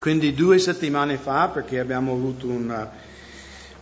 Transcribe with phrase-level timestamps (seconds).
[0.00, 2.88] Quindi due settimane fa, perché abbiamo avuto un,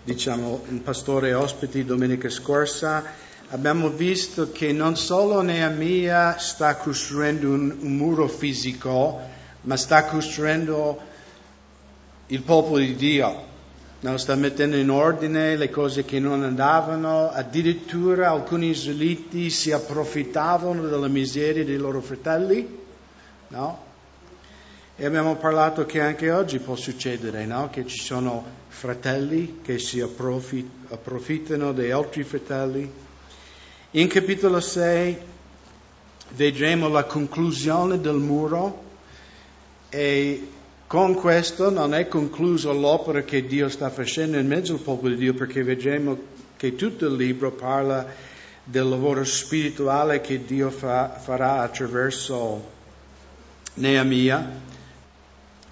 [0.02, 3.04] diciamo, un pastore ospiti domenica scorsa,
[3.50, 9.21] abbiamo visto che non solo Neemia sta costruendo un, un muro fisico,
[9.60, 10.98] ma sta costruendo
[12.28, 13.44] il popolo di Dio.
[14.01, 20.80] No, sta mettendo in ordine le cose che non andavano, addirittura alcuni israeliti si approfittavano
[20.89, 22.67] della miseria dei loro fratelli,
[23.48, 23.86] no?
[24.99, 27.69] E abbiamo parlato che anche oggi può succedere, no?
[27.69, 32.91] Che ci sono fratelli che si approfitt- approfittano dei altri fratelli.
[33.91, 35.19] In capitolo 6
[36.30, 38.84] vedremo la conclusione del muro
[39.91, 40.48] e
[40.87, 45.20] con questo non è conclusa l'opera che Dio sta facendo in mezzo al popolo di
[45.20, 46.19] Dio perché vedremo
[46.56, 48.06] che tutto il libro parla
[48.65, 52.73] del lavoro spirituale che Dio fa, farà attraverso
[53.75, 54.75] Neemia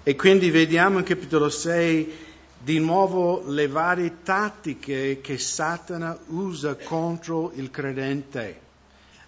[0.07, 2.13] e quindi vediamo in capitolo 6
[2.59, 8.59] di nuovo le varie tattiche che Satana usa contro il credente.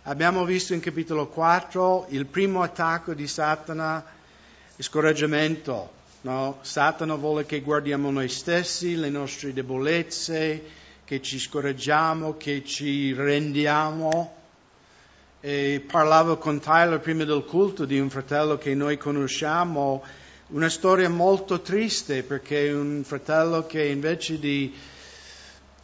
[0.04, 4.06] Abbiamo visto in capitolo 4 il primo attacco di Satana,
[4.76, 5.94] il scoraggiamento.
[6.22, 6.60] No?
[6.62, 10.64] Satana vuole che guardiamo noi stessi, le nostre debolezze,
[11.04, 14.36] che ci scoraggiamo, che ci rendiamo.
[15.40, 20.04] E parlavo con Tyler prima del culto di un fratello che noi conosciamo
[20.50, 24.74] una storia molto triste perché un fratello che invece di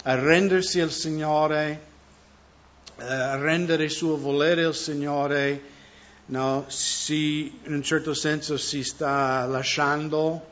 [0.04, 1.82] arrendersi al Signore,
[2.98, 5.62] eh, arrendere il suo volere al Signore,
[6.28, 10.52] no, si, in un certo senso si sta lasciando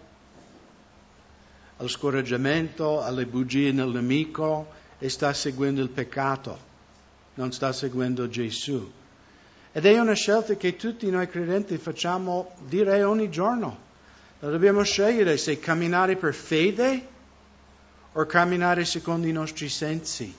[1.78, 6.60] al scoraggiamento, alle bugie nel nemico e sta seguendo il peccato,
[7.36, 8.92] non sta seguendo Gesù.
[9.72, 13.90] Ed è una scelta che tutti noi credenti facciamo, direi, ogni giorno.
[14.50, 17.08] Dobbiamo scegliere se camminare per fede
[18.14, 20.34] o camminare secondo i nostri sensi.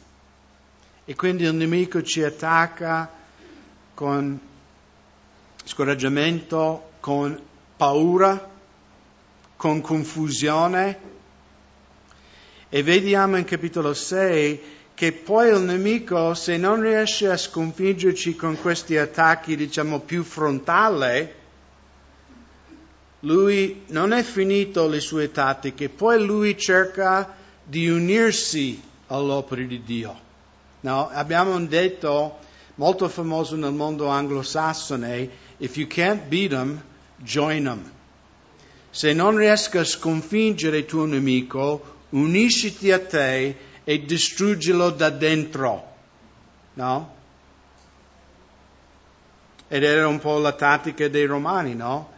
[1.04, 3.08] E quindi il nemico ci attacca
[3.94, 4.40] con
[5.64, 7.40] scoraggiamento, con
[7.76, 8.50] paura,
[9.54, 10.98] con confusione.
[12.68, 14.60] E vediamo in capitolo 6
[14.94, 21.40] che poi il nemico, se non riesce a sconfiggerci con questi attacchi, diciamo, più frontali,
[23.24, 30.20] lui non è finito le sue tattiche, poi lui cerca di unirsi all'opera di Dio.
[30.80, 32.38] No, abbiamo un detto
[32.76, 36.82] molto famoso nel mondo anglosassone, if you can't beat them,
[37.16, 37.90] join them.
[38.90, 45.90] Se non riesci a sconfiggere il tuo nemico, unisciti a te e distruggilo da dentro.
[46.74, 47.14] No?
[49.68, 52.10] Ed era un po' la tattica dei romani, no?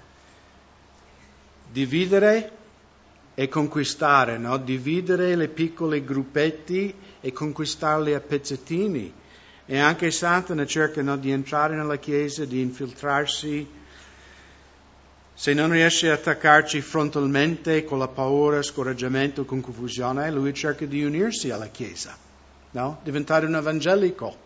[1.75, 2.53] Dividere
[3.35, 4.57] e conquistare, no?
[4.59, 9.13] dividere le piccole gruppetti e conquistarli a pezzettini.
[9.67, 13.67] E anche Satana cerca no, di entrare nella Chiesa, di infiltrarsi.
[15.35, 21.03] Se non riesce a attaccarci frontalmente con la paura, scoraggiamento, con confusione, lui cerca di
[21.03, 22.17] unirsi alla Chiesa,
[22.71, 23.01] no?
[23.03, 24.44] diventare un evangelico.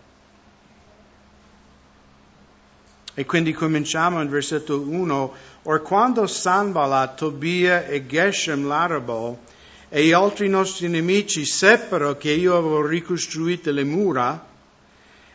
[3.19, 5.35] E quindi cominciamo in versetto 1.
[5.65, 9.41] Or quando Sanballat, Tobia e Geshem l'arabo
[9.89, 14.47] e gli altri nostri nemici seppero che io avevo ricostruito le mura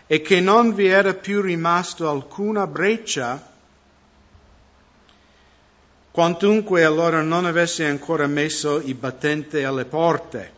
[0.08, 3.52] e che non vi era più rimasto alcuna breccia,
[6.10, 10.52] quantunque allora non avesse ancora messo i battenti alle porte.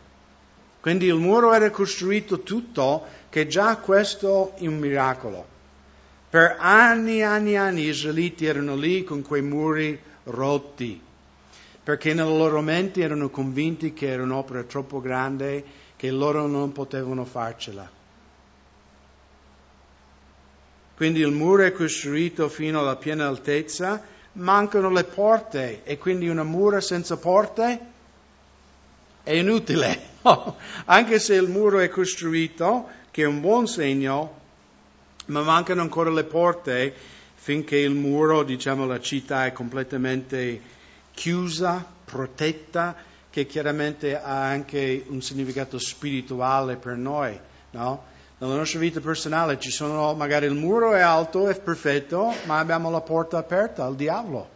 [0.80, 5.54] Quindi il muro era costruito tutto, che già questo è un miracolo.
[6.36, 11.00] Per anni e anni e anni gli israeliti erano lì con quei muri rotti,
[11.82, 15.64] perché nella loro mente erano convinti che era un'opera troppo grande,
[15.96, 17.90] che loro non potevano farcela.
[20.94, 26.44] Quindi il muro è costruito fino alla piena altezza, mancano le porte e quindi una
[26.44, 27.80] mura senza porte
[29.22, 29.98] è inutile.
[30.84, 34.44] Anche se il muro è costruito, che è un buon segno,
[35.26, 36.94] ma mancano ancora le porte
[37.34, 40.60] finché il muro, diciamo la città è completamente
[41.12, 42.94] chiusa, protetta,
[43.30, 47.38] che chiaramente ha anche un significato spirituale per noi,
[47.72, 48.14] no?
[48.38, 52.90] Nella nostra vita personale ci sono, magari il muro è alto, è perfetto, ma abbiamo
[52.90, 54.48] la porta aperta al diavolo,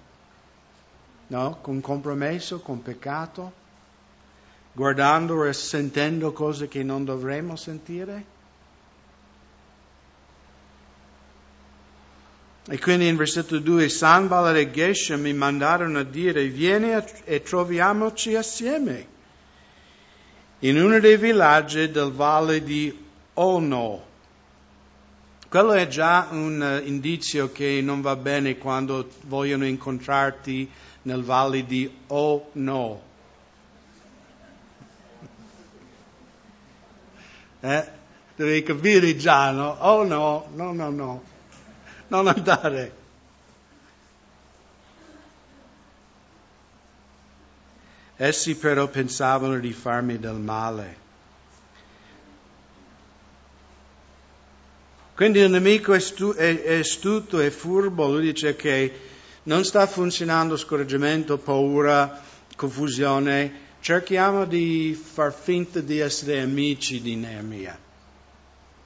[1.29, 1.59] no?
[1.61, 3.53] Con compromesso, con peccato,
[4.73, 8.39] guardando e sentendo cose che non dovremmo sentire.
[12.73, 16.93] E quindi in versetto 2 Sanballat e Geshe mi mandarono a dire vieni
[17.25, 19.07] e troviamoci assieme
[20.61, 22.97] in uno dei villaggi del valle di
[23.35, 24.05] Ono.
[25.49, 30.71] Quello è già un uh, indizio che non va bene quando vogliono incontrarti
[31.03, 33.03] nel valle di Ono.
[37.63, 37.89] Eh?
[38.37, 39.77] Devi capire già, no?
[39.81, 41.30] Oh no, no, no, no
[42.11, 42.99] non andare.
[48.17, 50.99] Essi però pensavano di farmi del male.
[55.15, 59.01] Quindi il nemico è, stu- è, è astuto e furbo, lui dice che
[59.45, 62.23] non sta funzionando scoraggiamento, paura,
[62.57, 67.79] confusione, cerchiamo di far finta di essere amici di Neemia.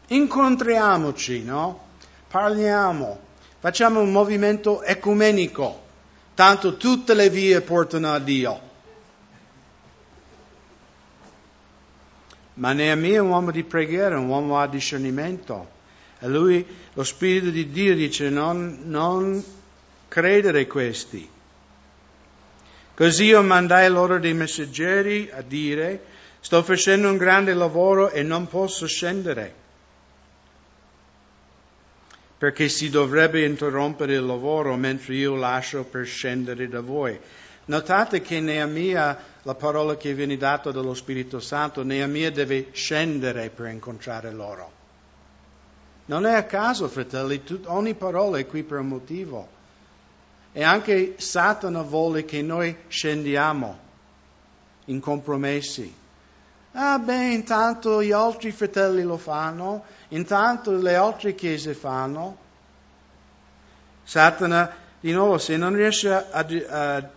[0.08, 1.93] Incontriamoci, no?
[2.34, 3.20] Parliamo,
[3.60, 5.82] facciamo un movimento ecumenico,
[6.34, 8.60] tanto tutte le vie portano a Dio.
[12.54, 15.70] Ma Neemia è un uomo di preghiera, un uomo a discernimento.
[16.18, 19.40] E lui, lo Spirito di Dio dice non, non
[20.08, 21.30] credere questi.
[22.96, 26.04] Così io mandai loro dei messaggeri a dire
[26.40, 29.62] sto facendo un grande lavoro e non posso scendere
[32.44, 37.18] perché si dovrebbe interrompere il lavoro mentre io lascio per scendere da voi.
[37.64, 43.68] Notate che Neemia, la parola che viene data dallo Spirito Santo, Neemia deve scendere per
[43.68, 44.70] incontrare loro.
[46.04, 49.48] Non è a caso, fratelli, tut, ogni parola è qui per un motivo.
[50.52, 53.78] E anche Satana vuole che noi scendiamo
[54.84, 55.90] in compromessi.
[56.76, 62.36] Ah beh, intanto gli altri fratelli lo fanno, intanto le altre chiese fanno.
[64.02, 67.10] Satana, di nuovo, se non riesce a, a,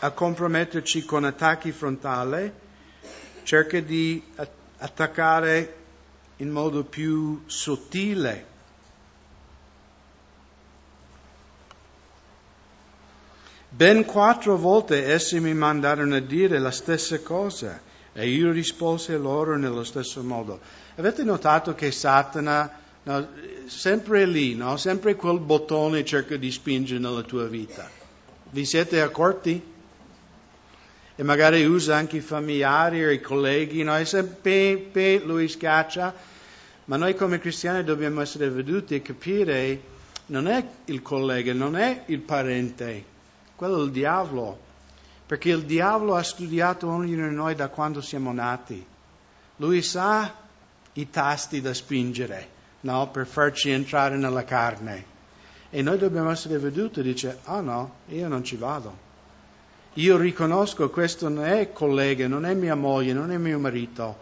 [0.00, 2.50] a comprometterci con attacchi frontali,
[3.42, 4.22] cerca di
[4.78, 5.76] attaccare
[6.36, 8.46] in modo più sottile.
[13.68, 19.56] Ben quattro volte essi mi mandarono a dire la stessa cosa e io risposi loro
[19.56, 20.60] nello stesso modo.
[20.96, 22.70] Avete notato che Satana,
[23.04, 23.28] no,
[23.66, 24.76] sempre lì, no?
[24.76, 27.88] sempre quel bottone cerca di spingere nella tua vita.
[28.50, 29.70] Vi siete accorti?
[31.14, 33.96] E magari usa anche i familiari o i colleghi, no?
[33.96, 36.14] e sempre pe, lui scaccia.
[36.86, 39.80] Ma noi come cristiani dobbiamo essere veduti e capire
[40.26, 43.04] non è il collega, non è il parente,
[43.56, 44.70] quello è il diavolo
[45.26, 48.84] perché il diavolo ha studiato ognuno di noi da quando siamo nati.
[49.56, 50.34] Lui sa
[50.94, 52.48] i tasti da spingere,
[52.80, 53.08] no?
[53.08, 55.10] Per farci entrare nella carne.
[55.70, 59.10] E noi dobbiamo essere veduti dice, ah no, io non ci vado.
[59.94, 64.18] Io riconosco questo non è collega, non è mia moglie, non è mio marito.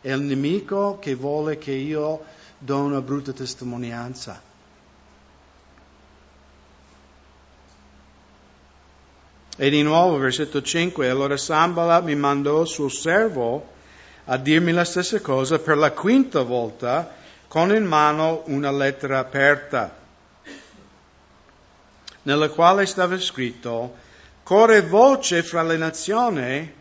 [0.00, 2.22] È il nemico che vuole che io
[2.58, 4.40] do una brutta testimonianza.
[9.56, 13.72] E di nuovo, versetto 5, allora Sambala mi mandò il suo servo
[14.24, 17.14] a dirmi la stessa cosa per la quinta volta
[17.46, 19.96] con in mano una lettera aperta,
[22.22, 23.94] nella quale stava scritto,
[24.42, 26.74] corre voce fra le nazioni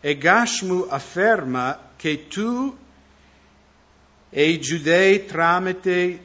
[0.00, 2.76] e Gashmu afferma che tu
[4.30, 6.20] e i giudei tramite,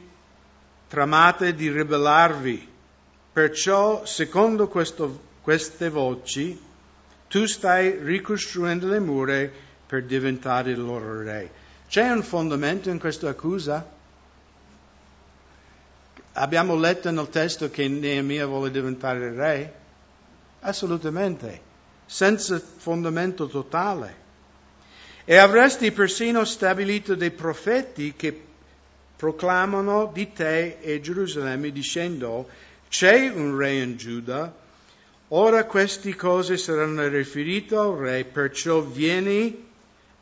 [0.86, 2.70] tramate di ribellarvi
[3.32, 6.60] Perciò, secondo questo, queste voci,
[7.28, 9.48] tu stai ricostruendo le mura
[9.86, 11.50] per diventare il loro re.
[11.88, 13.88] C'è un fondamento in questa accusa?
[16.34, 19.74] Abbiamo letto nel testo che Neemia vuole diventare re?
[20.60, 21.60] Assolutamente,
[22.04, 24.20] senza fondamento totale.
[25.24, 28.48] E avresti persino stabilito dei profeti che
[29.16, 32.48] proclamano di te e Gerusalemme dicendo
[32.92, 34.54] c'è un re in Giuda,
[35.28, 39.66] ora queste cose saranno riferite al re, perciò vieni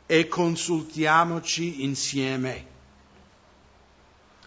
[0.05, 2.65] e consultiamoci insieme.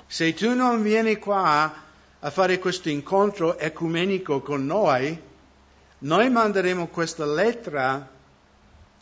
[0.06, 1.70] Se tu non vieni qua
[2.18, 5.20] a fare questo incontro ecumenico con noi,
[5.98, 8.10] noi manderemo questa lettera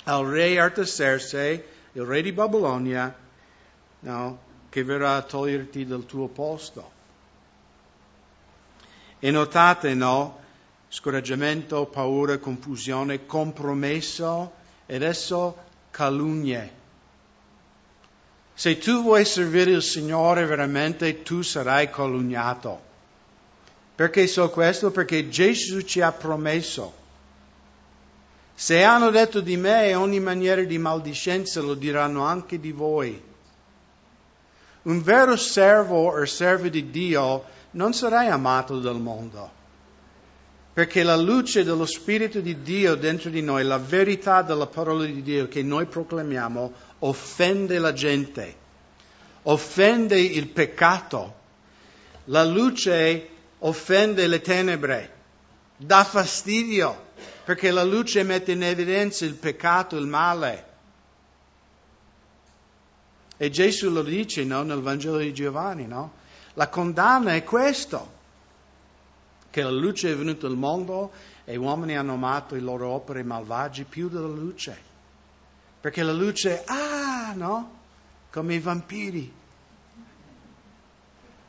[0.02, 3.17] al re Artaserse, il re di Babilonia,
[4.00, 4.38] no,
[4.69, 7.02] che verrà a toglierti dal tuo posto.
[9.25, 10.41] E notate, no?
[10.88, 14.52] Scoraggiamento, paura, confusione, compromesso
[14.85, 15.57] e adesso
[15.93, 16.73] calunnie.
[18.52, 22.83] Se tu vuoi servire il Signore veramente, tu sarai calunniato.
[23.95, 24.91] Perché so questo?
[24.91, 26.93] Perché Gesù ci ha promesso.
[28.55, 33.23] Se hanno detto di me ogni maniera di maldicenza, lo diranno anche di voi.
[34.83, 39.61] Un vero servo o servo di Dio non sarai amato dal mondo.
[40.73, 45.23] Perché la luce dello Spirito di Dio dentro di noi, la verità della parola di
[45.23, 48.57] Dio che noi proclamiamo, offende la gente,
[49.43, 51.41] offende il peccato.
[52.27, 55.12] La luce offende le tenebre,
[55.77, 57.11] dà fastidio,
[57.45, 60.71] perché la luce mette in evidenza il peccato, il male.
[63.43, 66.13] E Gesù lo dice no, nel Vangelo di Giovanni, no?
[66.53, 68.13] La condanna è questo,
[69.51, 71.11] che la luce è venuta al mondo
[71.45, 74.81] e gli uomini hanno amato le loro opere malvagie più della luce.
[75.81, 77.79] Perché la luce, ah, no?
[78.31, 79.33] Come i vampiri.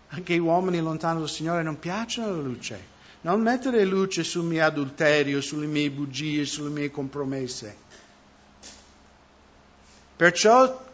[0.07, 2.87] Anche gli uomini lontani dal Signore non piacciono la luce.
[3.21, 7.77] Non mettere luce sul mio adulterio, sulle mie bugie, sulle mie compromesse.
[10.15, 10.91] Perciò,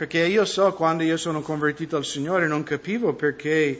[0.00, 3.78] perché io so quando io sono convertito al Signore, non capivo perché,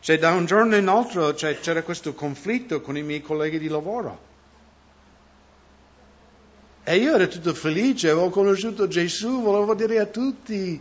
[0.00, 3.68] cioè da un giorno in altro cioè, c'era questo conflitto con i miei colleghi di
[3.68, 4.20] lavoro.
[6.84, 10.78] E io ero tutto felice, avevo conosciuto Gesù, volevo dire a tutti,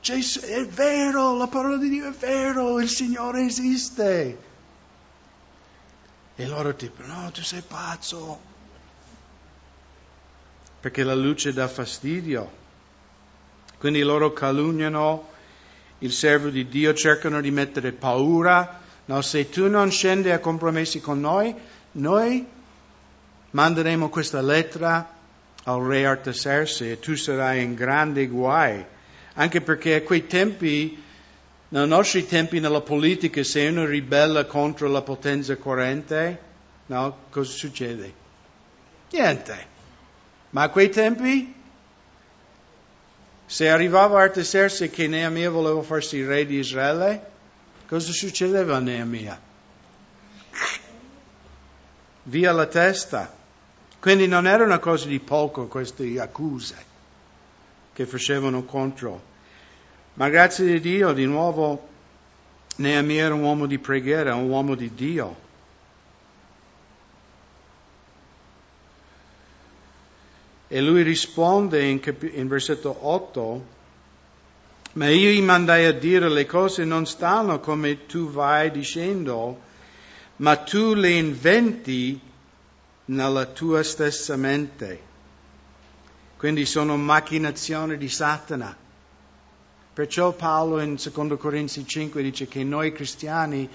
[0.00, 4.38] Gesù, è vero, la parola di Dio è vero, il Signore esiste.
[6.34, 8.40] E loro tipo, no, tu sei pazzo.
[10.80, 12.61] Perché la luce dà fastidio.
[13.82, 15.30] Quindi loro calunniano
[15.98, 18.78] il servo di Dio, cercano di mettere paura.
[19.06, 21.52] No, se tu non scendi a compromessi con noi,
[21.92, 22.46] noi
[23.50, 25.18] manderemo questa lettera
[25.64, 28.84] al re Artaserse e tu sarai in grande guai
[29.34, 31.02] anche perché a quei tempi,
[31.70, 36.38] nei nostri tempi nella politica, se uno ribella contro la potenza corrente,
[36.86, 38.12] no, cosa succede?
[39.10, 39.70] Niente.
[40.50, 41.52] Ma a quei tempi,
[43.52, 47.22] se arrivava Artaserse che Neemia voleva farsi re di Israele,
[47.86, 49.38] cosa succedeva a Neemia?
[52.22, 53.30] Via la testa.
[54.00, 56.76] Quindi non era una cosa di poco queste accuse
[57.92, 59.22] che facevano contro.
[60.14, 61.88] Ma grazie a Dio, di nuovo,
[62.76, 65.36] Neemia era un uomo di preghiera, un uomo di Dio.
[70.74, 73.66] E lui risponde in, cap- in versetto 8,
[74.94, 79.60] ma io gli mandai a dire le cose non stanno come tu vai dicendo,
[80.36, 82.18] ma tu le inventi
[83.04, 84.98] nella tua stessa mente.
[86.38, 88.74] Quindi sono macchinazioni di Satana.
[89.92, 93.68] Perciò Paolo in 2 Corinzi 5 dice che noi cristiani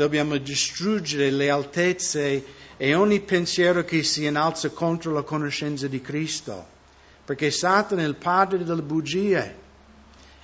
[0.00, 2.42] dobbiamo distruggere le altezze
[2.78, 6.66] e ogni pensiero che si innalza contro la conoscenza di Cristo,
[7.22, 9.58] perché Satana è il padre delle bugie.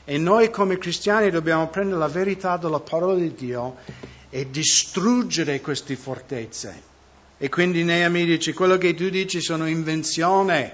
[0.05, 3.77] E noi come cristiani dobbiamo prendere la verità della parola di Dio
[4.29, 6.83] e distruggere queste fortezze.
[7.39, 10.71] E quindi Neemi dice, quello che tu dici sono invenzioni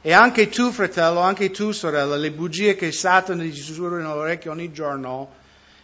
[0.00, 4.70] e anche tu, fratello, anche tu, sorella, le bugie che Satana ti sussurra nell'orecchio ogni
[4.70, 5.38] giorno,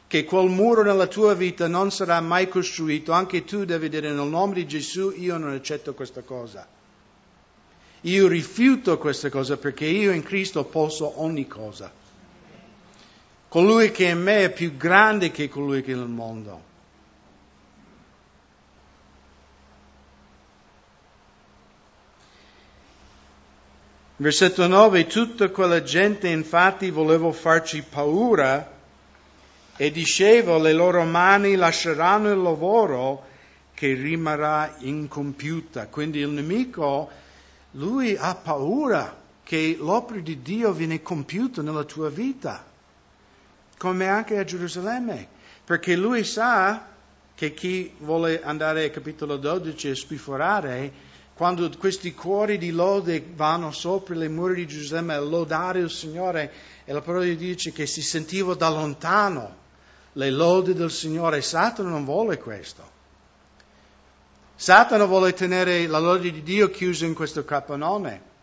[0.09, 4.27] che quel muro nella tua vita non sarà mai costruito, anche tu devi dire nel
[4.27, 6.67] nome di Gesù, io non accetto questa cosa.
[8.03, 11.91] Io rifiuto questa cosa perché io in Cristo posso ogni cosa.
[13.49, 16.75] Colui che è in me è più grande che colui che è nel mondo.
[24.19, 28.76] Versetto 9, tutta quella gente infatti voleva farci paura
[29.77, 33.25] e dicevo le loro mani lasceranno il lavoro
[33.75, 35.89] che rimarrà incompiuta.
[35.89, 37.11] Quindi il nemico,
[37.73, 42.65] lui ha paura che l'opera di Dio viene compiuta nella tua vita,
[43.77, 45.29] come anche a Gerusalemme,
[45.63, 46.95] perché lui sa
[47.35, 50.93] che chi vuole andare, capitolo 12, a spiforare,
[51.35, 56.51] quando questi cuori di lode vanno sopra le mura di Gerusalemme a lodare il Signore,
[56.87, 59.65] e la parola di Dio dice che si sentiva da lontano
[60.17, 61.41] le lodi del Signore.
[61.43, 62.95] Satana non vuole questo.
[64.55, 68.35] Satana vuole tenere la lode di Dio chiusa in questo capannone.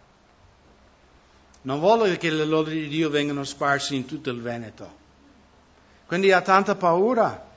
[1.64, 5.02] Non vuole che le lodi di Dio vengano sparse in tutto il Veneto.
[6.06, 7.52] Quindi ha tanta paura.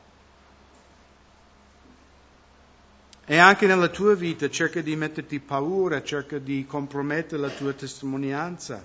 [3.29, 8.83] E anche nella tua vita cerca di metterti paura, cerca di compromettere la tua testimonianza,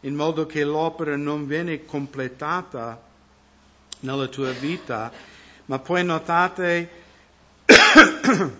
[0.00, 3.08] in modo che l'opera non viene completata
[4.00, 5.12] nella tua vita.
[5.66, 6.90] Ma poi notate,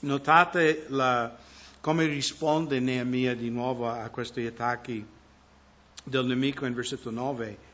[0.00, 1.36] notate la,
[1.80, 5.04] come risponde Neemia di nuovo a questi attacchi
[6.04, 7.68] del nemico in versetto 9.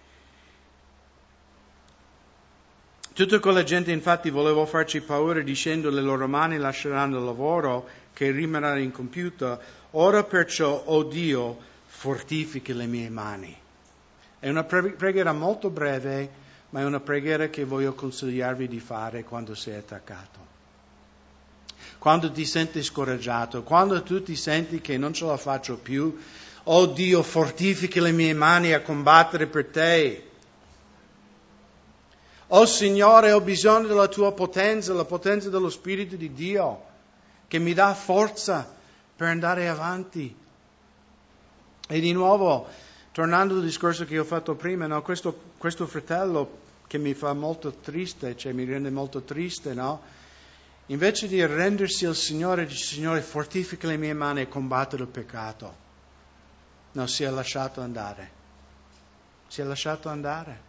[3.13, 8.31] Tutta quella gente infatti voleva farci paura dicendo le loro mani lasceranno il lavoro che
[8.31, 9.59] rimarrà incompiuto.
[9.93, 13.57] Ora perciò, oh Dio, fortifichi le mie mani.
[14.39, 16.31] È una preghiera molto breve,
[16.71, 20.55] ma è una preghiera che voglio consigliarvi di fare quando sei attaccato.
[21.99, 26.17] Quando ti senti scoraggiato, quando tu ti senti che non ce la faccio più,
[26.65, 30.31] oh Dio, fortifichi le mie mani a combattere per te.
[32.49, 36.83] Oh Signore, ho bisogno della tua potenza, la potenza dello Spirito di Dio,
[37.49, 38.73] che mi dà forza
[39.17, 40.35] per andare avanti.
[41.89, 42.69] E di nuovo,
[43.17, 47.73] tornando al discorso che ho fatto prima, no, questo, questo, fratello che mi fa molto
[47.73, 50.03] triste, cioè mi rende molto triste, no?
[50.89, 55.75] Invece di arrendersi al Signore, dice Signore, fortifica le mie mani e combattere il peccato.
[56.93, 58.31] No, si è lasciato andare.
[59.49, 60.61] Si è lasciato andare.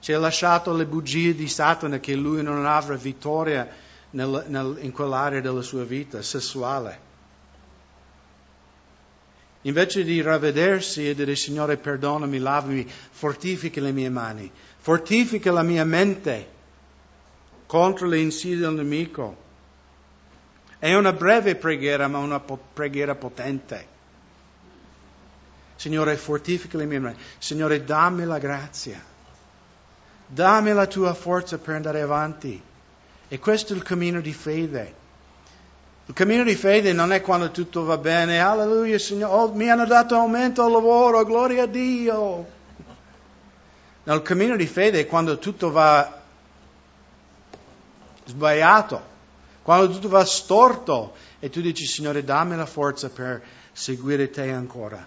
[0.00, 3.66] Ci ha lasciato le bugie di Satana che lui non avrà vittoria
[4.10, 7.11] nel, nel, in quell'area della sua vita sessuale.
[9.62, 15.84] Invece di ravvedersi e dire Signore perdonami, lavami, fortifica le mie mani, fortifica la mia
[15.84, 16.48] mente
[17.66, 19.36] contro le insidie del nemico.
[20.78, 23.86] È una breve preghiera, ma una preghiera potente.
[25.76, 27.16] Signore, fortifica le mie mani.
[27.38, 29.10] Signore, dammi la grazia
[30.32, 32.60] dammi la tua forza per andare avanti.
[33.28, 35.00] E questo è il cammino di fede.
[36.06, 39.86] Il cammino di fede non è quando tutto va bene, alleluia Signore, oh, mi hanno
[39.86, 42.46] dato aumento al lavoro, gloria a Dio.
[44.04, 46.20] No, il cammino di fede è quando tutto va
[48.24, 49.00] sbagliato,
[49.62, 53.40] quando tutto va storto e tu dici Signore dammi la forza per
[53.72, 55.06] seguire te ancora,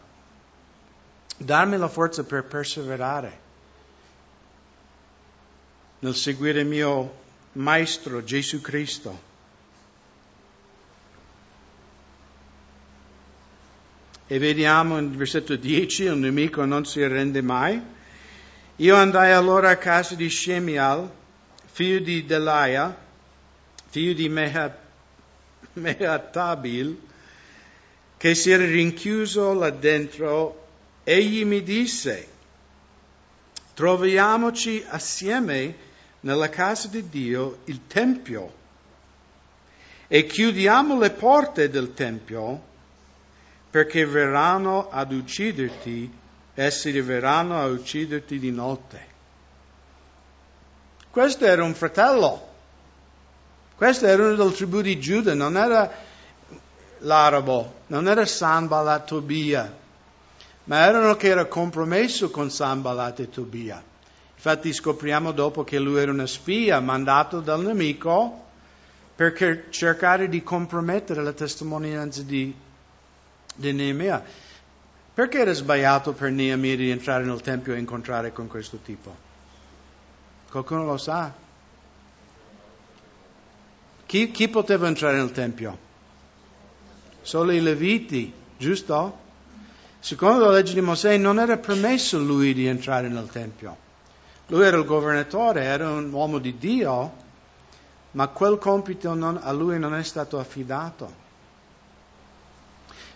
[1.35, 3.39] dammi la forza per perseverare
[5.99, 9.34] nel seguire il mio Maestro Gesù Cristo.
[14.27, 17.79] E vediamo in versetto 10, il nemico non si arrende mai.
[18.77, 21.07] Io andai allora a casa di Shemial,
[21.65, 22.97] figlio di Delaia,
[23.87, 24.27] figlio di
[25.73, 27.01] Mehatabil,
[28.17, 30.63] che si era rinchiuso là dentro.
[31.03, 32.27] Egli mi disse,
[33.75, 35.75] troviamoci assieme
[36.21, 38.51] nella casa di Dio il Tempio
[40.07, 42.73] e chiudiamo le porte del Tempio
[43.75, 46.09] perché verranno ad ucciderti,
[46.53, 49.05] essi verranno a ucciderti di notte.
[51.09, 52.47] Questo era un fratello,
[53.75, 55.91] questo era uno del tribù di Giuda, non era
[56.99, 59.77] l'arabo, non era Sanballat Tobia,
[60.63, 63.83] ma era uno che era compromesso con Sanballat e Tobia.
[64.35, 68.41] Infatti scopriamo dopo che lui era una spia mandato dal nemico
[69.13, 72.63] per cercare di compromettere la testimonianza di,
[73.55, 74.23] di Neemia.
[75.13, 79.15] Perché era sbagliato per Neemia di entrare nel Tempio e incontrare con questo tipo?
[80.49, 81.33] Qualcuno lo sa?
[84.05, 85.77] Chi, chi poteva entrare nel Tempio?
[87.21, 89.23] Solo i Leviti, giusto?
[89.99, 93.83] Secondo la legge di Mosè non era permesso lui di entrare nel Tempio.
[94.47, 97.13] Lui era il governatore, era un uomo di Dio,
[98.11, 101.23] ma quel compito non, a lui non è stato affidato.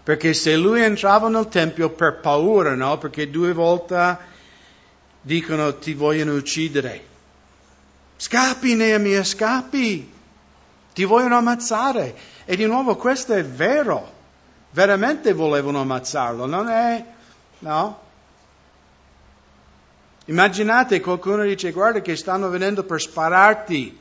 [0.03, 2.97] Perché se lui entrava nel Tempio per paura, no?
[2.97, 4.17] Perché due volte
[5.21, 7.05] dicono ti vogliono uccidere.
[8.17, 10.11] Scappi, Neemia, scappi!
[10.93, 12.15] Ti vogliono ammazzare.
[12.45, 14.17] E di nuovo questo è vero.
[14.71, 17.05] Veramente volevano ammazzarlo, non è...
[17.59, 18.07] No?
[20.25, 23.99] Immaginate qualcuno dice guarda che stanno venendo per spararti.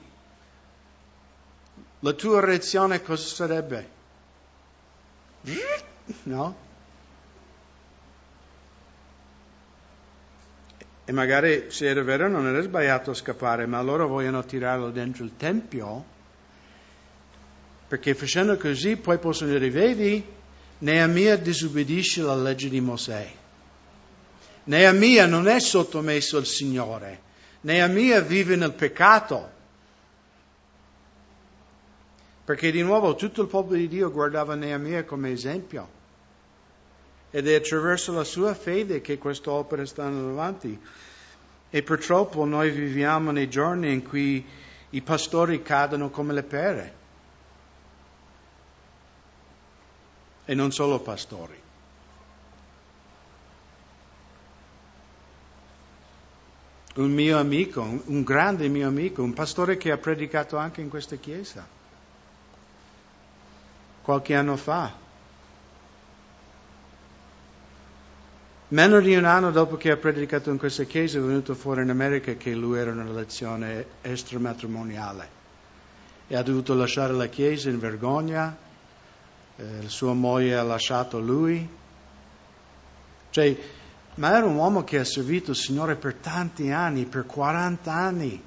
[2.00, 3.90] La tua reazione cosa sarebbe?
[6.24, 6.66] No?
[11.08, 15.36] E magari se era vero non era sbagliato scappare, ma loro vogliono tirarlo dentro il
[15.38, 16.04] tempio,
[17.88, 20.22] perché facendo così poi possono dire, vedi,
[20.80, 23.26] Neemia disobbedisce la legge di Mosè.
[24.64, 27.20] Neemia non è sottomesso al Signore,
[27.62, 29.56] Neemia vive nel peccato.
[32.44, 35.96] Perché di nuovo tutto il popolo di Dio guardava Neemia come esempio.
[37.30, 40.80] Ed è attraverso la sua fede che queste opere stanno avanti.
[41.70, 44.44] E purtroppo noi viviamo nei giorni in cui
[44.90, 46.94] i pastori cadono come le pere.
[50.46, 51.60] E non solo pastori.
[56.94, 61.16] Un mio amico, un grande mio amico, un pastore che ha predicato anche in questa
[61.16, 61.64] chiesa,
[64.02, 65.06] qualche anno fa,
[68.70, 71.88] Meno di un anno dopo che ha predicato in questa chiesa è venuto fuori in
[71.88, 75.28] America che lui era in una relazione extramatrimoniale
[76.26, 78.54] e ha dovuto lasciare la chiesa in vergogna,
[79.56, 81.66] eh, sua moglie ha lasciato lui.
[83.30, 83.56] Cioè,
[84.16, 88.42] ma era un uomo che ha servito il Signore per tanti anni, per 40 anni.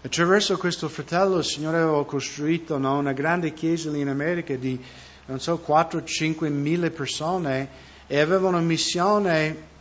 [0.00, 4.82] Attraverso questo fratello il Signore aveva costruito no, una grande chiesa lì in America di,
[5.26, 9.72] non so, 4-5 mila persone e avevano missione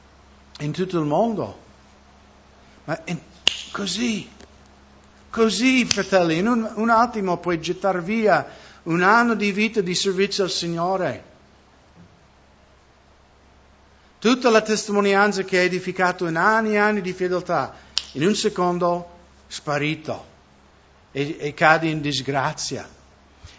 [0.60, 1.62] in tutto il mondo.
[2.86, 3.20] Ma in,
[3.72, 4.30] così,
[5.30, 8.46] così, fratelli, in un, un attimo puoi gettare via
[8.84, 11.32] un anno di vita di servizio al Signore.
[14.20, 17.76] Tutta la testimonianza che hai edificato in anni e anni di fedeltà,
[18.14, 19.10] in un secondo
[19.48, 20.32] sparito
[21.12, 22.88] e, e cadi in disgrazia.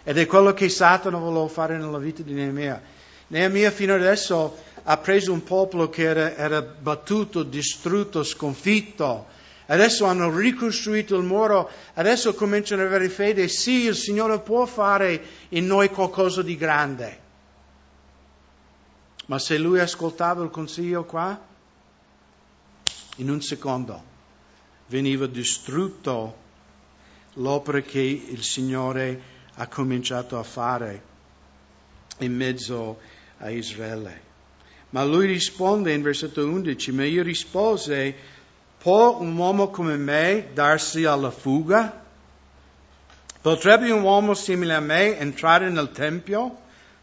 [0.03, 2.81] Ed è quello che Satana voleva fare nella vita di Neemia
[3.27, 9.33] Neemia fino adesso ha preso un popolo che era, era battuto, distrutto, sconfitto.
[9.67, 13.47] Adesso hanno ricostruito il muro, adesso cominciano ad avere fede.
[13.47, 17.23] Sì, il Signore può fare in noi qualcosa di grande.
[19.25, 21.39] Ma se lui ascoltava il consiglio qua,
[23.17, 24.13] in un secondo
[24.87, 26.43] veniva distrutto
[27.33, 31.13] l'opera che il Signore ha cominciato a fare
[32.19, 32.99] in mezzo
[33.39, 34.21] a Israele.
[34.89, 38.15] Ma lui risponde in versetto 11, ma io rispose,
[38.77, 42.03] può un uomo come me darsi alla fuga?
[43.41, 46.57] Potrebbe un uomo simile a me entrare nel Tempio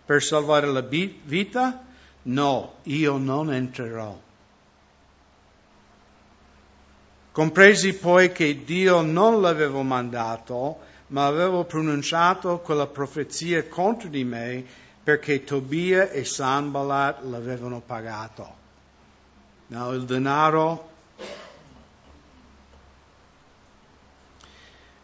[0.05, 1.85] per salvare la vita?
[2.23, 4.19] No, io non entrerò.
[7.33, 14.65] Compresi poi che Dio non l'avevo mandato, ma avevo pronunciato quella profezia contro di me
[15.03, 18.61] perché Tobia e Sanballat l'avevano pagato.
[19.69, 20.91] No, il denaro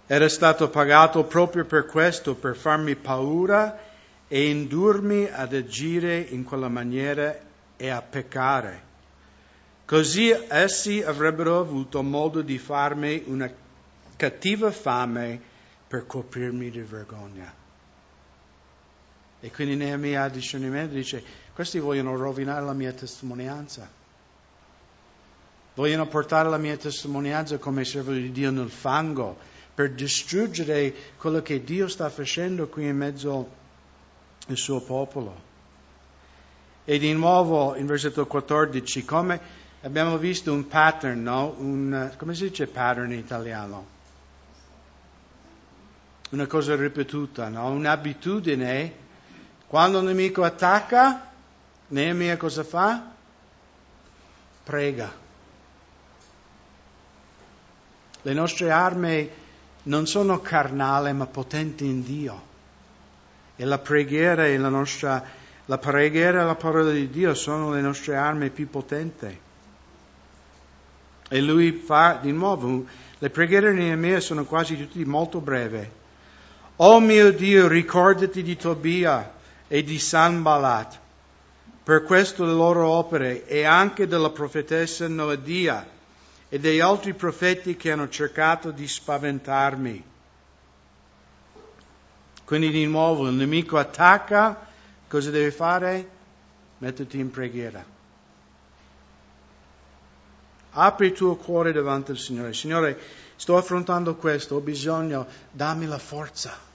[0.06, 3.78] era stato pagato proprio per questo, per farmi paura
[4.28, 7.36] e indurmi ad agire in quella maniera
[7.76, 8.86] e a peccare.
[9.84, 13.50] Così essi avrebbero avuto modo di farmi una
[14.16, 15.40] cattiva fame
[15.88, 17.66] per coprirmi di vergogna.
[19.40, 21.22] E quindi Neemia ha discernimento dice,
[21.54, 23.88] questi vogliono rovinare la mia testimonianza.
[25.74, 29.36] Vogliono portare la mia testimonianza come servo di Dio nel fango
[29.72, 33.48] per distruggere quello che Dio sta facendo qui in mezzo
[34.48, 35.46] al suo popolo.
[36.84, 39.40] E di nuovo in versetto 14, come
[39.82, 41.54] abbiamo visto un pattern, no?
[41.58, 43.86] Un, come si dice pattern in italiano?
[46.30, 47.70] Una cosa ripetuta, no?
[47.70, 49.06] Un'abitudine
[49.68, 51.28] quando il nemico attacca,
[51.88, 53.04] Neemia cosa fa?
[54.64, 55.12] Prega.
[58.22, 59.30] Le nostre armi
[59.84, 62.46] non sono carnali ma potenti in Dio.
[63.56, 65.22] E la preghiera e la nostra,
[65.66, 69.40] la preghiera e la parola di Dio sono le nostre armi più potenti.
[71.28, 72.86] E lui fa di nuovo,
[73.18, 75.86] le preghiere di Neemia sono quasi tutte molto brevi.
[76.76, 79.36] Oh mio Dio, ricordati di Tobia
[79.68, 80.98] e di Sanballat
[81.88, 85.88] per questo le loro opere e anche della profetessa Noadia
[86.50, 90.04] e degli altri profeti che hanno cercato di spaventarmi.
[92.44, 94.68] Quindi di nuovo il nemico attacca,
[95.08, 96.08] cosa deve fare?
[96.76, 97.82] Mettiti in preghiera.
[100.72, 102.52] Apri il tuo cuore davanti al Signore.
[102.52, 103.00] Signore,
[103.36, 106.67] sto affrontando questo, ho bisogno, dammi la forza.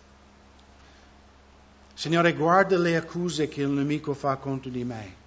[1.94, 5.22] Signore, guarda le accuse che il nemico fa contro di me.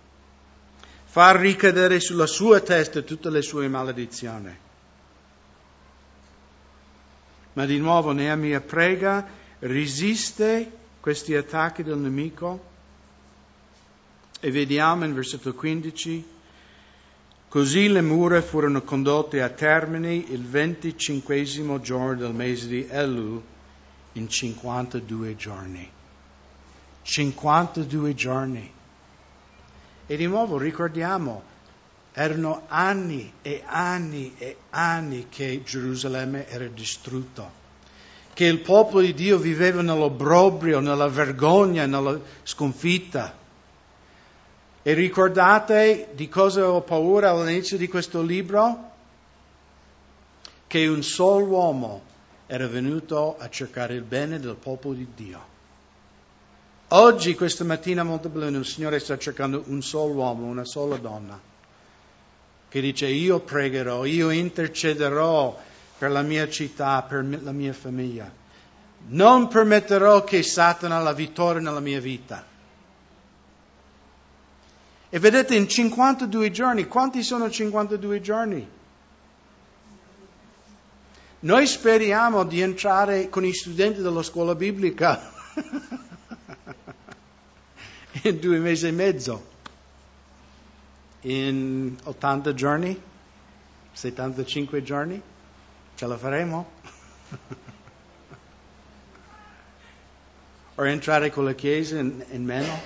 [1.04, 4.54] Fa ricadere sulla sua testa tutte le sue maledizioni.
[7.52, 9.26] Ma di nuovo Neemia prega,
[9.60, 12.74] resiste questi attacchi del nemico.
[14.40, 16.26] E vediamo in versetto 15,
[17.48, 23.42] così le mura furono condotte a termine il venticinquesimo giorno del mese di Elu
[24.12, 25.90] in 52 giorni.
[27.06, 28.72] 52 giorni.
[30.08, 31.40] E di nuovo ricordiamo,
[32.12, 37.64] erano anni e anni e anni che Gerusalemme era distrutto.
[38.34, 43.34] che il popolo di Dio viveva nell'obbrobrio, nella vergogna, nella sconfitta.
[44.82, 48.90] E ricordate di cosa ho paura all'inizio di questo libro?
[50.66, 52.02] Che un solo uomo
[52.46, 55.55] era venuto a cercare il bene del popolo di Dio.
[56.90, 61.36] Oggi, questa mattina a Montebelluna, il Signore sta cercando un solo uomo, una sola donna,
[62.68, 65.58] che dice io pregherò, io intercederò
[65.98, 68.30] per la mia città, per la mia famiglia.
[69.08, 72.46] Non permetterò che Satana la vittoria nella mia vita.
[75.08, 78.68] E vedete, in 52 giorni, quanti sono 52 giorni?
[81.40, 85.32] Noi speriamo di entrare con i studenti della scuola biblica
[88.22, 89.46] in due mesi e mezzo,
[91.22, 93.00] in 80 giorni,
[93.92, 95.20] 75 giorni.
[95.94, 96.70] Ce la faremo?
[100.74, 102.78] o entrare con la Chiesa in, in, meno?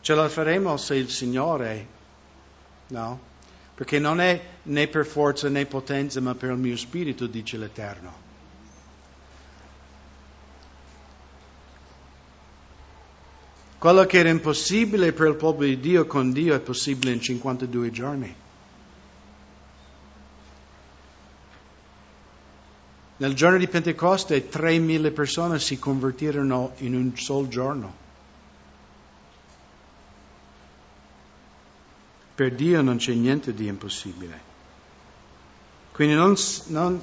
[0.00, 1.86] Ce la faremo se il Signore,
[2.88, 3.28] no?
[3.74, 8.29] Perché non è né per forza né potenza, ma per il mio spirito, dice l'Eterno.
[13.80, 17.90] Quello che era impossibile per il popolo di Dio con Dio è possibile in 52
[17.90, 18.34] giorni.
[23.16, 27.94] Nel giorno di Pentecoste 3.000 persone si convertirono in un solo giorno.
[32.34, 34.40] Per Dio non c'è niente di impossibile.
[35.92, 36.34] Quindi non,
[36.66, 37.02] non,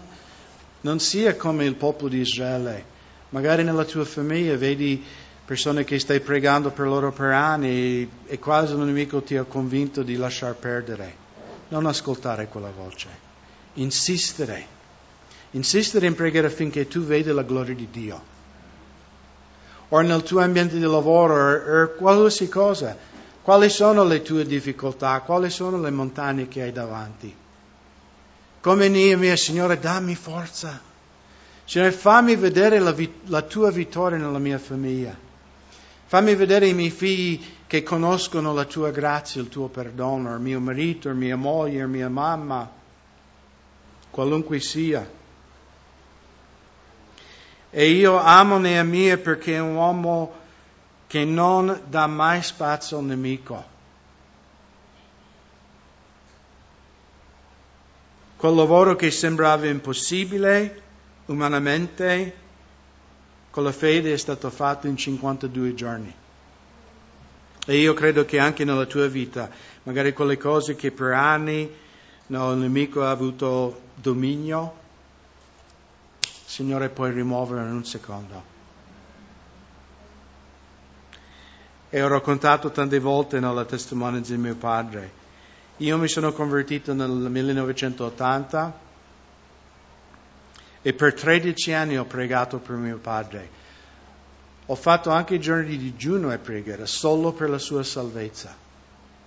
[0.82, 2.86] non sia come il popolo di Israele.
[3.30, 5.04] Magari nella tua famiglia vedi
[5.48, 10.04] persone che stai pregando per loro per anni e quasi un nemico ti ha convinto
[10.04, 11.26] di lasciar perdere.
[11.70, 13.08] Non ascoltare quella voce.
[13.76, 14.76] Insistere
[15.52, 18.36] Insistere in pregare affinché tu veda la gloria di Dio.
[19.90, 22.98] O nel tuo ambiente di lavoro, o, qualsiasi cosa,
[23.42, 27.34] quali sono le tue difficoltà, quali sono le montagne che hai davanti.
[28.60, 30.82] Come mia Signore, dammi forza.
[31.64, 32.94] Signore, fammi vedere la,
[33.28, 35.26] la tua vittoria nella mia famiglia.
[36.08, 40.62] Fammi vedere i miei figli che conoscono la tua grazia, il tuo perdono, il mio
[40.62, 42.72] marito, mia moglie, mia mamma,
[44.10, 45.06] qualunque sia.
[47.70, 50.34] E io amo Neemia perché è un uomo
[51.08, 53.76] che non dà mai spazio al nemico.
[58.38, 60.82] Quel lavoro che sembrava impossibile
[61.26, 62.46] umanamente,
[63.58, 66.14] con la fede è stato fatto in 52 giorni.
[67.66, 69.50] E io credo che anche nella tua vita,
[69.82, 71.68] magari quelle cose che per anni
[72.28, 74.76] no, il nemico ha avuto dominio,
[76.46, 78.44] Signore puoi rimuoverlo in un secondo.
[81.90, 85.12] E ho raccontato tante volte nella testimonianza di mio padre.
[85.78, 88.86] Io mi sono convertito nel 1980
[90.82, 93.50] e per 13 anni ho pregato per mio padre.
[94.68, 98.66] Ho fatto anche giorni di digiuno e preghiera solo per la sua salvezza.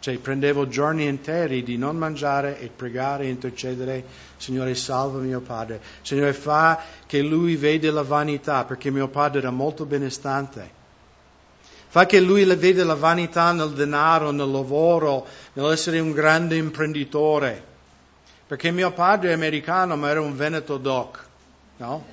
[0.01, 4.05] Cioè prendevo giorni interi di non mangiare e pregare e intercedere,
[4.39, 9.51] Signore salva mio padre, Signore fa che lui veda la vanità, perché mio padre era
[9.51, 10.79] molto benestante.
[11.89, 17.63] Fa che lui veda la vanità nel denaro, nel lavoro, nell'essere un grande imprenditore.
[18.47, 21.27] Perché mio padre è americano, ma era un Veneto doc,
[21.81, 22.05] no?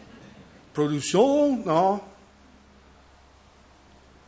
[0.72, 2.16] Produzione, no?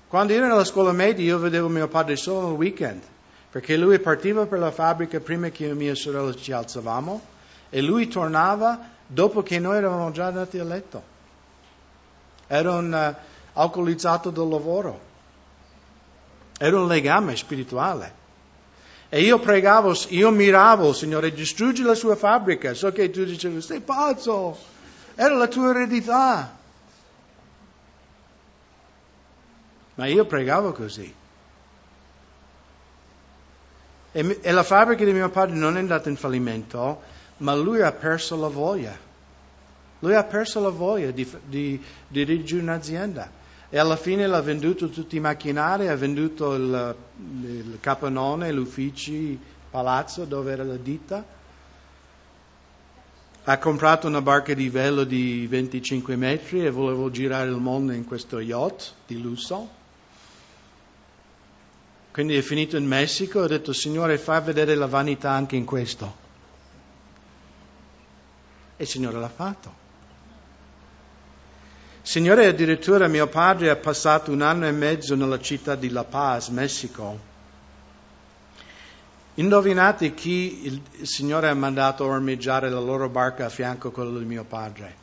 [0.08, 3.02] Quando ero nella scuola media io vedevo mio padre solo nel weekend
[3.50, 7.22] perché lui partiva per la fabbrica prima che io e mia sorella ci alzavamo
[7.70, 11.18] e lui tornava dopo che noi eravamo già andati a letto.
[12.48, 15.00] Era un uh, alcolizzato del lavoro,
[16.58, 18.18] era un legame spirituale.
[19.10, 22.74] E io pregavo, io miravo, Signore, distruggi la sua fabbrica.
[22.76, 24.58] So che tu dicevi, sei pazzo,
[25.22, 26.58] era la tua eredità.
[29.96, 31.14] Ma io pregavo così.
[34.14, 37.02] E, e la fabbrica di mio padre non è andata in fallimento,
[37.40, 38.98] ma lui ha perso la voglia.
[40.00, 43.30] Lui ha perso la voglia di, di, di dirigere un'azienda.
[43.70, 46.96] E alla fine l'ha venduto tutti i macchinari, ha venduto il,
[47.42, 49.38] il capannone, l'ufficio, il
[49.70, 51.26] palazzo dove era la ditta.
[53.50, 58.06] Ha comprato una barca di velo di 25 metri e voleva girare il mondo in
[58.06, 59.68] questo yacht di lusso.
[62.12, 65.66] Quindi è finito in Messico e ha detto, Signore, fai vedere la vanità anche in
[65.66, 66.16] questo.
[68.78, 69.74] E il Signore l'ha fatto.
[72.04, 76.50] Signore, addirittura mio padre ha passato un anno e mezzo nella città di La Paz,
[76.50, 77.29] Messico.
[79.40, 84.20] Indovinate chi il, Signore ha mandato a ormeggiare la loro barca a fianco a quella
[84.20, 84.96] di mio padre?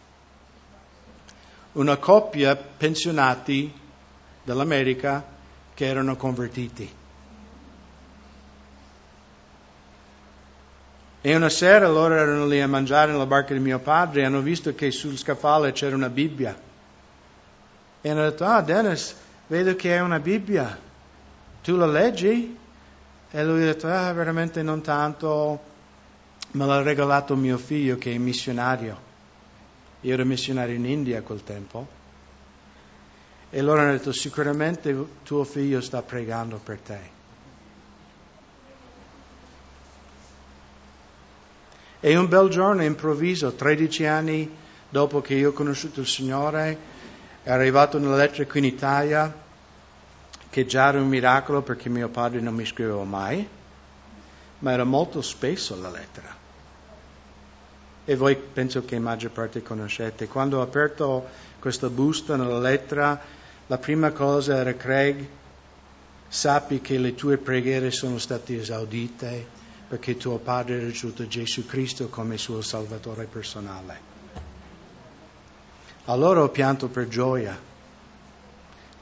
[1.73, 3.73] Una coppia pensionati
[4.45, 5.25] dell'America
[5.73, 6.95] che erano convertiti.
[11.23, 14.41] E una sera loro erano lì a mangiare nella barca di mio padre e hanno
[14.41, 16.55] visto che sul scaffale c'era una Bibbia.
[18.03, 20.79] E hanno detto, ah Dennis, vedo che è una Bibbia,
[21.63, 22.65] tu la leggi?
[23.37, 25.61] E lui ha detto, ah veramente non tanto,
[26.53, 28.99] me l'ha regalato mio figlio che è missionario.
[30.01, 31.87] Io ero missionario in India a quel tempo.
[33.51, 36.99] E loro hanno detto, sicuramente tuo figlio sta pregando per te.
[42.01, 44.51] E un bel giorno improvviso, 13 anni
[44.89, 46.79] dopo che io ho conosciuto il Signore,
[47.43, 49.45] è arrivato una lettera qui in Italia
[50.57, 53.47] che già era un miracolo perché mio padre non mi scriveva mai,
[54.61, 56.35] ma era molto spesso la lettera.
[58.07, 60.29] E voi penso che in maggior parte conoscete.
[60.29, 63.21] Quando ho aperto questa busta nella lettera,
[63.67, 65.29] la prima cosa era Craig,
[66.27, 69.47] sappi che le tue preghiere sono state esaudite
[69.87, 74.01] perché tuo padre ha ricevuto Gesù Cristo come suo Salvatore personale.
[76.07, 77.75] Allora ho pianto per gioia.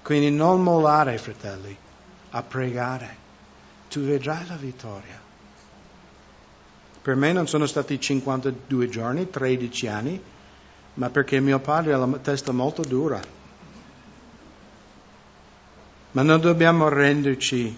[0.04, 1.74] Quindi non mollare, fratelli,
[2.32, 3.16] a pregare.
[3.88, 5.18] Tu vedrai la vittoria.
[7.00, 10.22] Per me non sono stati 52 giorni, 13 anni,
[10.94, 13.18] ma perché mio padre ha la testa molto dura.
[16.10, 17.74] Ma non dobbiamo renderci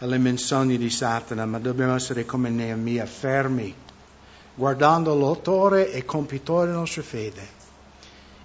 [0.00, 3.72] alle menzogne di Satana, ma dobbiamo essere come Neemia, fermi,
[4.56, 7.57] guardando l'autore e compitore della nostra fede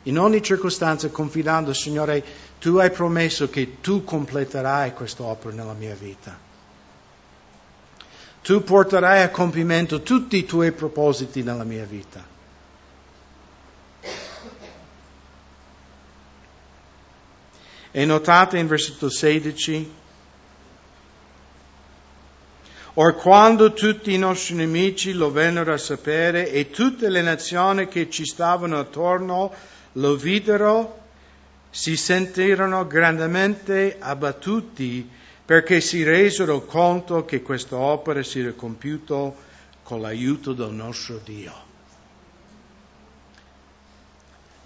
[0.04, 2.24] in ogni circostanza confidando, Signore,
[2.60, 6.38] tu hai promesso che tu completerai quest'opera nella mia vita.
[8.42, 12.32] Tu porterai a compimento tutti i tuoi propositi nella mia vita.
[17.96, 20.02] E notate in versetto 16,
[22.96, 28.08] Or quando tutti i nostri nemici lo vennero a sapere e tutte le nazioni che
[28.08, 29.52] ci stavano attorno
[29.94, 31.02] lo videro,
[31.70, 35.10] si sentirono grandemente abbattuti
[35.46, 39.34] perché si resero conto che questa opera si era compiuta
[39.84, 41.72] con l'aiuto del nostro Dio.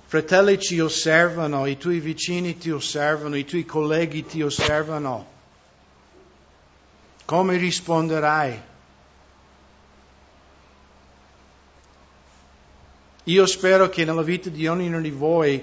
[0.05, 5.35] Fratelli ci osservano, i tuoi vicini ti osservano, i tuoi colleghi ti osservano.
[7.25, 8.61] Come risponderai?
[13.27, 15.61] Io spero che nella vita di ognuno di voi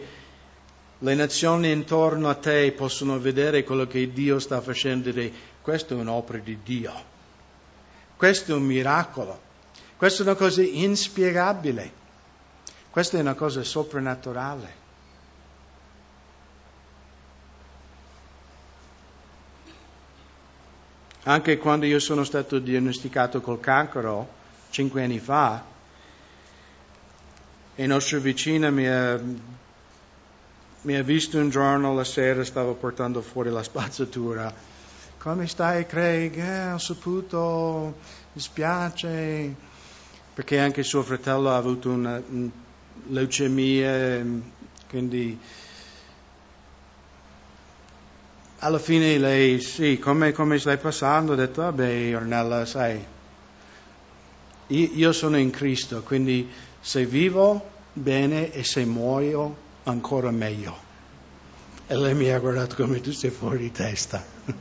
[0.99, 5.93] le nazioni intorno a te possano vedere quello che Dio sta facendo e dire, è
[5.93, 6.93] un'opera di Dio,
[8.17, 9.41] questo è un miracolo,
[9.97, 11.93] questa è una cosa inspiegabile,
[12.91, 14.83] questa è una cosa soprannaturale.
[21.23, 24.29] Anche quando io sono stato diagnosticato col cancro
[24.69, 25.73] cinque anni fa,
[27.77, 29.21] e nostra vicina mi ha,
[30.83, 34.53] mi ha visto un giorno la sera, stavo portando fuori la spazzatura.
[35.19, 36.37] Come stai Craig?
[36.37, 37.97] Eh, ho saputo,
[38.33, 39.55] mi spiace,
[40.35, 42.51] perché anche suo fratello ha avuto una, una
[43.09, 44.25] leucemia,
[44.89, 45.39] quindi
[48.59, 51.33] alla fine lei, sì, come, come stai passando?
[51.33, 53.05] Ha detto, vabbè Ornella, sai,
[54.69, 56.51] io sono in Cristo, quindi
[56.85, 60.77] se vivo bene e se muoio ancora meglio.
[61.87, 64.23] E lei mi ha guardato come tu sei fuori di testa.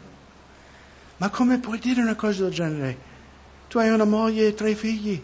[1.18, 2.98] Ma come puoi dire una cosa del genere?
[3.68, 5.22] Tu hai una moglie e tre figli.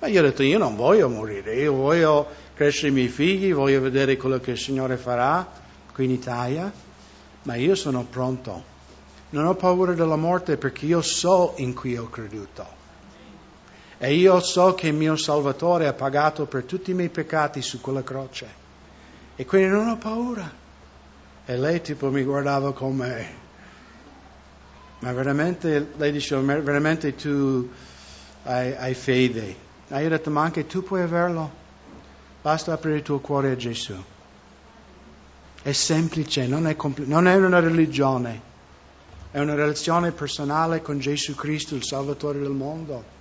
[0.00, 3.80] Ma io ho detto, io non voglio morire, io voglio crescere i miei figli, voglio
[3.80, 5.48] vedere quello che il Signore farà
[5.92, 6.70] qui in Italia,
[7.42, 8.76] ma io sono pronto.
[9.30, 12.77] Non ho paura della morte perché io so in cui ho creduto.
[14.00, 17.80] E io so che il mio Salvatore ha pagato per tutti i miei peccati su
[17.80, 18.66] quella croce.
[19.34, 20.48] E quindi non ho paura.
[21.44, 23.46] E lei tipo mi guardava come...
[25.00, 27.68] Ma veramente, lei diceva, veramente tu
[28.44, 29.56] hai, hai fede.
[29.88, 31.50] E io ho detto, ma anche tu puoi averlo.
[32.40, 33.94] Basta aprire il tuo cuore a Gesù.
[35.60, 38.40] È semplice, non è, compl- non è una religione.
[39.30, 43.16] È una relazione personale con Gesù Cristo, il Salvatore del mondo.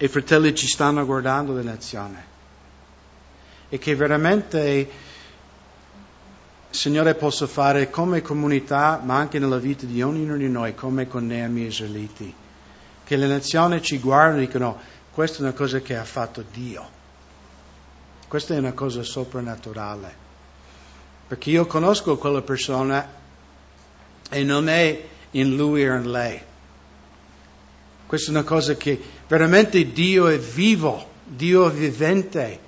[0.00, 2.16] E i fratelli ci stanno guardando le nazioni.
[3.70, 4.88] e che veramente,
[6.70, 11.26] Signore, possa fare come comunità, ma anche nella vita di ognuno di noi, come con
[11.26, 12.34] Neemi Israeliti.
[13.04, 14.78] Che le nazioni ci guardano e dicono,
[15.10, 16.88] questa è una cosa che ha fatto Dio.
[18.28, 20.26] Questa è una cosa soprannaturale.
[21.26, 23.06] Perché io conosco quella persona
[24.30, 26.40] e non è in lui o in lei.
[28.06, 32.66] Questa è una cosa che veramente Dio è vivo, Dio è vivente.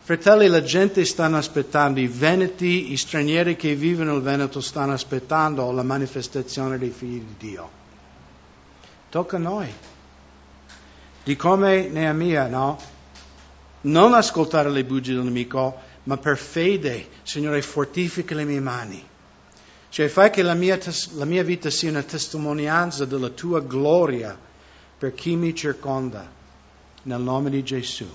[0.00, 5.70] Fratelli, la gente sta aspettando, i veneti, i stranieri che vivono nel Veneto stanno aspettando
[5.70, 7.70] la manifestazione dei figli di Dio.
[9.08, 9.72] Tocca a noi.
[11.22, 12.78] Di come Neemia, no?
[13.82, 19.02] Non ascoltare le bugie del nemico, ma per fede, Signore, fortifica le mie mani.
[19.88, 20.78] Cioè fai che la mia,
[21.12, 24.43] la mia vita sia una testimonianza della tua gloria
[25.04, 26.26] per chi mi circonda.
[27.02, 28.06] Nel nome di Gesù.